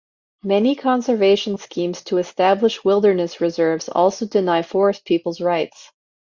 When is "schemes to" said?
1.59-2.17